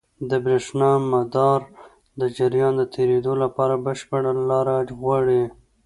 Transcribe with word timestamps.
د 0.29 0.31
برېښنا 0.45 0.91
مدار 1.13 1.61
د 2.19 2.21
جریان 2.37 2.73
د 2.77 2.83
تېرېدو 2.95 3.33
لپاره 3.43 3.75
بشپړ 3.85 4.23
لاره 4.49 4.75
غواړي. 4.99 5.43